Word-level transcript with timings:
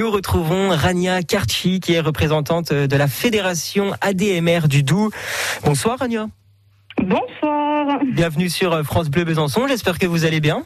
nous 0.00 0.10
retrouvons 0.10 0.70
Rania 0.70 1.22
Karchi, 1.22 1.78
qui 1.78 1.92
est 1.92 2.00
représentante 2.00 2.72
de 2.72 2.96
la 2.96 3.06
fédération 3.06 3.92
ADMR 4.00 4.66
du 4.66 4.82
Doubs. 4.82 5.10
Bonsoir 5.62 5.98
Rania. 5.98 6.26
Bonsoir. 6.96 8.00
Bienvenue 8.06 8.48
sur 8.48 8.82
France 8.82 9.10
Bleu 9.10 9.24
Besançon. 9.24 9.66
J'espère 9.68 9.98
que 9.98 10.06
vous 10.06 10.24
allez 10.24 10.40
bien. 10.40 10.64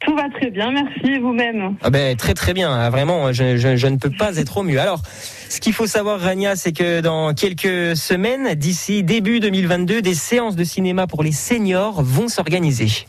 Tout 0.00 0.16
va 0.16 0.30
très 0.30 0.50
bien, 0.50 0.72
merci 0.72 1.18
vous-même. 1.18 1.76
Ah 1.82 1.90
ben 1.90 2.16
très 2.16 2.32
très 2.32 2.54
bien, 2.54 2.72
ah, 2.72 2.88
vraiment, 2.88 3.30
je, 3.30 3.58
je, 3.58 3.86
ne 3.86 3.98
peux 3.98 4.10
pas 4.10 4.38
être 4.38 4.56
au 4.56 4.62
mieux. 4.62 4.80
Alors, 4.80 5.02
ce 5.50 5.60
qu'il 5.60 5.74
faut 5.74 5.86
savoir, 5.86 6.18
Rania, 6.18 6.56
c'est 6.56 6.72
que 6.72 7.02
dans 7.02 7.34
quelques 7.34 7.94
semaines, 7.94 8.54
d'ici 8.54 9.02
début 9.02 9.38
2022, 9.38 10.00
des 10.00 10.14
séances 10.14 10.56
de 10.56 10.64
cinéma 10.64 11.06
pour 11.06 11.22
les 11.22 11.32
seniors 11.32 12.02
vont 12.02 12.28
s'organiser. 12.28 13.06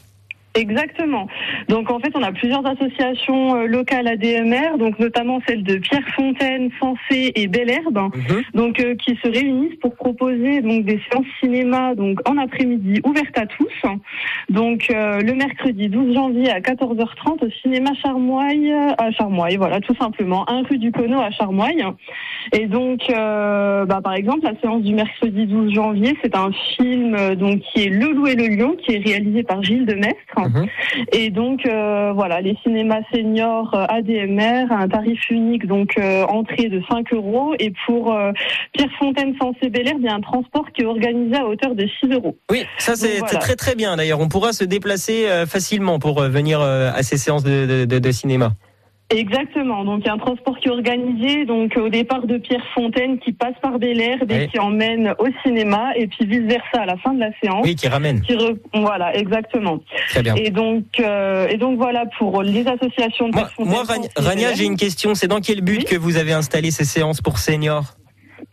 Exactement. 0.58 1.28
Donc 1.70 1.92
en 1.92 2.00
fait, 2.00 2.12
on 2.16 2.24
a 2.24 2.32
plusieurs 2.32 2.66
associations 2.66 3.56
euh, 3.56 3.68
locales 3.68 4.08
ADMR, 4.08 4.78
donc 4.80 4.98
notamment 4.98 5.40
celle 5.48 5.64
de 5.64 5.76
Pierrefontaine, 5.76 6.70
Sensé 6.80 7.32
et 7.36 7.48
Belherbe, 7.48 7.98
mhm. 7.98 8.42
donc 8.56 8.80
euh, 8.80 8.96
qui 8.96 9.16
se 9.24 9.30
réunissent 9.30 9.78
pour 9.80 9.96
proposer 9.96 10.62
donc 10.62 10.86
des 10.86 11.00
séances 11.10 11.26
cinéma 11.40 11.94
donc 11.94 12.28
en 12.28 12.38
après-midi 12.38 13.02
ouvertes 13.06 13.38
à 13.38 13.46
tous. 13.46 13.68
Donc 14.50 14.90
euh, 14.90 15.22
le 15.22 15.34
mercredi 15.34 15.90
12 15.90 16.16
janvier 16.16 16.50
à 16.50 16.60
14h30 16.60 17.46
au 17.46 17.50
cinéma 17.62 17.92
Charmoille 18.02 18.74
à 18.98 19.12
Charmoille, 19.12 19.58
voilà 19.58 19.80
tout 19.80 19.96
simplement, 19.96 20.50
un 20.50 20.64
rue 20.64 20.80
du 20.80 20.92
Cono 20.92 21.22
à 21.22 21.30
Charmoille. 21.30 21.86
Et 22.54 22.66
donc 22.66 23.02
bah, 23.10 24.02
par 24.04 24.14
exemple, 24.14 24.44
la 24.44 24.60
séance 24.60 24.82
du 24.82 24.96
mercredi 24.96 25.46
12 25.46 25.74
janvier, 25.74 26.18
c'est 26.24 26.36
un 26.36 26.52
film 26.76 27.36
donc 27.36 27.60
qui 27.60 27.84
est 27.84 27.90
Le 27.90 28.12
Loup 28.14 28.28
et 28.28 28.36
le 28.36 28.48
Lion 28.48 28.76
qui 28.76 28.96
est 28.96 29.00
réalisé 29.06 29.44
par 29.44 29.62
Gilles 29.62 29.86
Demestre. 29.86 30.47
Mhm. 30.48 30.68
Et 31.12 31.30
donc 31.30 31.66
euh, 31.66 32.12
voilà, 32.14 32.42
les 32.42 32.58
cinémas 32.64 33.02
seniors 33.14 33.74
euh, 33.74 33.86
ADMR, 33.90 34.72
un 34.72 34.88
tarif 34.88 35.30
unique, 35.30 35.66
donc 35.68 35.98
euh, 35.98 36.24
entrée 36.26 36.70
de 36.70 36.82
5 36.90 37.14
euros. 37.14 37.54
Et 37.60 37.74
pour 37.86 38.16
Pierrefontaine 38.74 39.36
Sensé 39.40 39.70
Bel 39.70 39.94
il 39.98 40.04
y 40.04 40.08
a 40.08 40.16
un 40.16 40.22
transport 40.22 40.66
qui 40.74 40.82
est 40.82 40.86
organisé 40.86 41.36
à 41.38 41.46
hauteur 41.46 41.76
de 41.76 41.88
6 42.00 42.14
euros. 42.14 42.38
Oui, 42.52 42.66
ça 42.78 42.96
c'est 42.96 43.22
très 43.22 43.56
très 43.56 43.76
bien. 43.76 43.96
D'ailleurs, 43.96 44.20
on 44.20 44.28
pourra 44.28 44.54
se 44.54 44.64
déplacer 44.64 45.28
facilement 45.48 46.00
pour 46.00 46.22
venir 46.22 46.62
à 46.62 47.04
ces 47.04 47.18
séances 47.18 47.44
de 47.44 48.12
cinéma. 48.12 48.52
Exactement. 49.10 49.86
Donc 49.86 50.02
il 50.04 50.08
y 50.08 50.10
a 50.10 50.14
un 50.14 50.18
transport 50.18 50.58
qui 50.60 50.68
est 50.68 50.72
organisé 50.72 51.46
donc 51.46 51.78
au 51.78 51.88
départ 51.88 52.28
de 52.28 52.38
Pierre 52.38 52.66
Fontaine 52.74 53.20
qui 53.20 53.32
passe 53.32 53.54
par 53.62 53.80
Bel-Air 53.80 54.18
et 54.30 54.48
qui 54.48 54.60
emmène 54.60 55.14
au 55.20 55.28
cinéma 55.44 55.92
et 55.96 56.08
puis 56.08 56.26
vice 56.26 56.42
versa 56.42 56.82
à 56.82 56.86
la 56.86 56.98
fin 56.98 57.14
de 57.14 57.22
la 57.22 57.30
séance. 57.42 57.62
Oui, 57.64 57.76
qui 57.76 57.88
ramène. 57.88 58.22
Voilà, 58.74 59.16
exactement. 59.16 59.80
Très 60.10 60.24
bien. 60.24 60.36
Et 60.36 60.50
donc 60.50 60.84
euh, 61.00 61.48
et 61.48 61.56
donc 61.58 61.78
voilà 61.78 62.06
pour 62.18 62.44
les 62.44 62.68
associations 62.68 63.30
de 63.30 63.36
Moi, 63.36 63.50
moi 63.60 63.84
Rania, 64.18 64.54
j'ai 64.54 64.66
une 64.66 64.78
question. 64.78 65.16
C'est 65.16 65.28
dans 65.28 65.40
quel 65.40 65.62
but 65.62 65.86
que 65.86 65.96
vous 65.96 66.18
avez 66.18 66.34
installé 66.34 66.72
ces 66.72 66.86
séances 66.86 67.22
pour 67.22 67.38
seniors? 67.38 67.96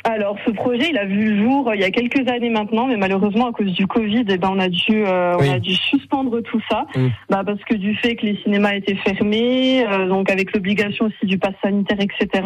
Alors, 0.04 0.36
ce 0.44 0.50
projet, 0.50 0.90
il 0.90 0.98
a 0.98 1.06
vu 1.06 1.30
le 1.30 1.42
jour 1.42 1.68
euh, 1.68 1.74
il 1.74 1.80
y 1.80 1.84
a 1.84 1.90
quelques 1.90 2.28
années 2.28 2.50
maintenant, 2.50 2.86
mais 2.86 2.98
malheureusement, 2.98 3.48
à 3.48 3.52
cause 3.52 3.72
du 3.72 3.86
Covid, 3.86 4.24
eh 4.28 4.36
ben, 4.36 4.50
on 4.52 4.58
a 4.58 4.68
dû, 4.68 5.02
euh, 5.06 5.34
on 5.38 5.50
a 5.50 5.58
dû 5.58 5.74
suspendre 5.74 6.42
tout 6.42 6.60
ça, 6.70 6.84
mm. 6.94 7.08
bah, 7.30 7.42
parce 7.44 7.62
que 7.64 7.74
du 7.74 7.94
fait 7.96 8.14
que 8.16 8.26
les 8.26 8.36
cinémas 8.42 8.74
étaient 8.74 8.96
fermés, 8.96 9.86
euh, 9.86 10.06
donc 10.06 10.30
avec 10.30 10.54
l'obligation 10.54 11.06
aussi 11.06 11.24
du 11.24 11.38
pass 11.38 11.54
sanitaire, 11.62 11.96
etc. 12.00 12.44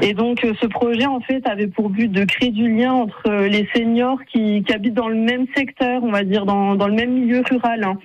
Et 0.00 0.14
donc, 0.14 0.40
ce 0.40 0.66
projet, 0.66 1.04
en 1.04 1.20
fait, 1.20 1.46
avait 1.46 1.66
pour 1.66 1.90
but 1.90 2.10
de 2.10 2.24
créer 2.24 2.50
du 2.50 2.74
lien 2.74 2.94
entre 2.94 3.30
les 3.46 3.68
seniors 3.74 4.18
qui, 4.32 4.62
qui 4.62 4.72
habitent 4.72 4.94
dans 4.94 5.08
le 5.08 5.16
même 5.16 5.46
secteur, 5.54 6.02
on 6.02 6.10
va 6.10 6.24
dire, 6.24 6.46
dans, 6.46 6.76
dans 6.76 6.88
le 6.88 6.94
même 6.94 7.12
milieu 7.12 7.42
rural. 7.50 7.84
Hein. 7.84 7.98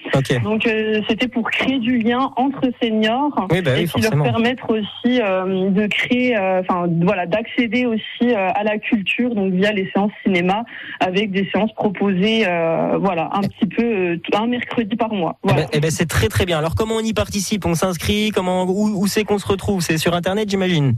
Donc, 0.44 0.68
c'était 1.08 1.30
pour 1.30 1.50
créer 1.50 1.80
du 1.80 1.98
lien 2.00 2.32
entre 2.36 2.64
seniors 2.82 3.48
bah 3.50 3.58
et 3.58 3.86
puis 3.86 4.02
leur 4.02 4.22
permettre 4.22 4.70
aussi 4.70 5.20
de 5.20 5.88
créer, 5.88 6.38
enfin, 6.38 6.88
voilà, 7.02 7.26
d'accéder 7.26 7.86
aussi 7.86 8.34
à 8.34 8.64
la 8.64 8.78
culture, 8.82 9.34
donc 9.34 9.54
via 9.54 9.72
les 9.72 9.90
séances 9.92 10.12
cinéma, 10.24 10.64
avec 11.00 11.32
des 11.32 11.50
séances 11.52 11.74
proposées, 11.74 12.46
euh, 12.48 12.98
voilà, 12.98 13.30
un 13.34 13.42
petit 13.42 13.68
peu 13.68 13.84
euh, 13.84 14.18
un 14.34 14.48
mercredi 14.48 14.96
par 14.96 15.14
mois. 15.14 15.38
Eh 15.50 15.54
ben, 15.54 15.68
eh 15.72 15.80
ben, 15.80 15.92
c'est 15.92 16.08
très 16.08 16.28
très 16.28 16.46
bien. 16.46 16.58
Alors 16.58 16.76
comment 16.76 16.96
on 16.96 17.02
y 17.02 17.14
participe? 17.14 17.66
On 17.66 17.76
s'inscrit? 17.76 18.32
Comment 18.34 18.66
où 18.66 19.08
c'est 19.08 19.24
qu'on 19.24 19.40
se 19.40 19.48
retrouve? 19.48 19.82
C'est 19.82 19.98
sur 19.98 20.14
internet, 20.14 20.50
j'imagine? 20.50 20.96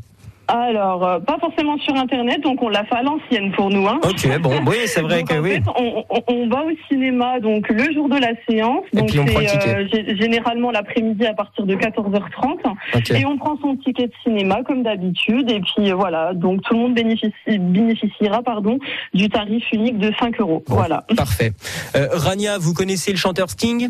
Alors, 0.48 1.08
euh, 1.08 1.20
pas 1.20 1.38
forcément 1.40 1.78
sur 1.78 1.96
Internet, 1.96 2.42
donc 2.42 2.62
on 2.62 2.70
l'a 2.70 2.84
fait 2.84 2.96
à 2.96 3.04
l'ancienne 3.04 3.52
pour 3.54 3.70
nous. 3.70 3.88
Hein. 3.88 4.00
Ok, 4.04 4.40
bon, 4.42 4.60
oui, 4.68 4.78
c'est 4.86 5.02
vrai 5.02 5.24
que 5.24 5.36
oui. 5.36 5.62
on, 6.28 6.48
va 6.50 6.64
au 6.64 6.72
cinéma 6.90 7.40
donc 7.40 7.70
le 7.70 7.94
jour 7.94 8.10
de 8.10 8.18
la 8.18 8.34
séance, 8.48 8.84
donc 8.94 9.12
c'est 9.12 9.68
euh, 9.68 9.88
généralement 10.20 10.72
l'après-midi 10.72 11.26
à 11.26 11.34
partir 11.34 11.66
de 11.66 11.76
14h30, 11.76 13.16
et 13.16 13.26
on 13.26 13.38
prend 13.38 13.58
son 13.62 13.78
ticket 13.78 14.08
de 14.08 14.14
cinéma 14.24 14.64
comme 14.64 14.84
d'habitude, 14.84 15.50
et 15.50 15.62
puis 15.62 15.92
euh, 15.92 15.96
voilà, 15.96 16.34
donc 16.34 16.62
tout 16.64 16.74
le 16.74 16.80
monde 16.80 16.96
bénéficiera 16.96 18.44
pardon 18.44 18.80
du 19.14 19.30
tarif 19.30 19.64
unique 19.72 19.98
de 19.98 20.12
5 20.20 20.40
euros. 20.42 20.64
voilà. 20.68 21.06
Parfait. 21.16 21.54
Rania, 21.94 22.58
vous 22.58 22.74
connaissez 22.74 23.12
le 23.12 23.18
chanteur 23.18 23.50
Sting? 23.50 23.90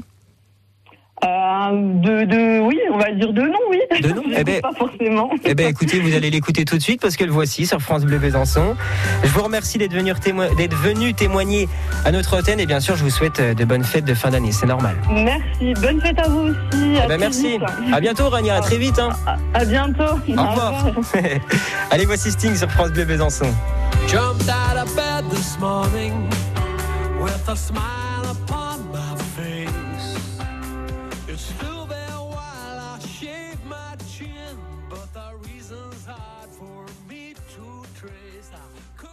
De, 1.71 2.25
de, 2.25 2.59
oui, 2.59 2.77
on 2.91 2.97
va 2.97 3.11
dire 3.11 3.31
de 3.31 3.41
non, 3.41 3.59
oui. 3.69 3.79
De 4.01 4.09
non 4.09 4.23
eh 4.37 4.43
ben, 4.43 4.61
Pas 4.61 4.71
forcément. 4.77 5.29
Eh 5.45 5.55
ben, 5.55 5.67
écoutez, 5.67 5.99
vous 5.99 6.13
allez 6.15 6.29
l'écouter 6.29 6.65
tout 6.65 6.77
de 6.77 6.81
suite 6.81 7.01
parce 7.01 7.15
que 7.15 7.23
le 7.23 7.31
voici 7.31 7.65
sur 7.65 7.79
France 7.81 8.03
Bleu 8.03 8.17
Besançon. 8.17 8.75
Je 9.23 9.29
vous 9.29 9.43
remercie 9.43 9.77
d'être 9.77 9.93
venu, 9.93 10.13
d'être 10.57 10.75
venu 10.75 11.13
témoigner 11.13 11.67
à 12.05 12.11
notre 12.11 12.37
antenne 12.37 12.59
et 12.59 12.65
bien 12.65 12.79
sûr, 12.79 12.95
je 12.95 13.03
vous 13.03 13.09
souhaite 13.09 13.39
euh, 13.39 13.53
de 13.53 13.65
bonnes 13.65 13.83
fêtes 13.83 14.05
de 14.05 14.13
fin 14.13 14.29
d'année. 14.29 14.51
C'est 14.51 14.65
normal. 14.65 14.95
Merci. 15.11 15.73
Bonne 15.81 16.01
fête 16.01 16.19
à 16.19 16.27
vous 16.27 16.49
aussi. 16.49 16.97
Eh 17.03 17.07
ben, 17.07 17.19
merci. 17.19 17.59
À 17.91 17.99
bientôt, 17.99 18.29
Rania. 18.29 18.55
À 18.55 18.61
très 18.61 18.77
vite. 18.77 18.99
Hein. 18.99 19.09
À, 19.53 19.65
bientôt. 19.65 20.03
Au 20.03 20.49
revoir. 20.49 20.85
allez, 21.91 22.05
voici 22.05 22.31
Sting 22.31 22.55
sur 22.55 22.69
France 22.69 22.91
Bleu 22.91 23.05
Besançon. 23.05 23.47
Jumped 24.07 24.49
out 24.49 24.77
of 24.77 24.93
bed 24.95 25.29
this 25.31 25.57
morning 25.59 26.13
with 27.21 27.47
a 27.47 27.55
smile 27.55 28.12
for 36.59 36.85
me 37.09 37.33
to 37.33 37.83
trace. 37.99 38.51
I'll 38.53 39.12